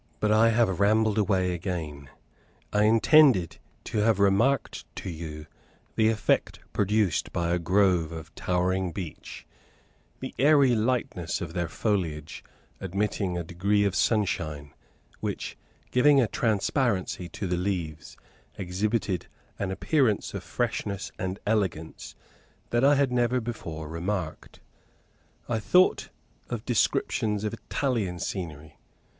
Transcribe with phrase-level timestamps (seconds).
[0.19, 2.09] But I have rambled away again.
[2.73, 5.45] I intended to have remarked to you
[5.95, 9.45] the effect produced by a grove of towering beech,
[10.19, 12.43] the airy lightness of their foliage
[12.79, 14.73] admitting a degree of sunshine,
[15.19, 15.55] which,
[15.91, 18.17] giving a transparency to the leaves,
[18.57, 19.27] exhibited
[19.59, 22.15] an appearance of freshness and elegance
[22.71, 24.61] that I had never before remarked.
[25.47, 26.09] I thought
[26.49, 28.79] of descriptions of Italian scenery.